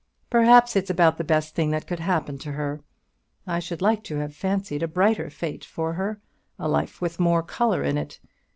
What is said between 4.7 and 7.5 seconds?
a brighter fate for her, a life with more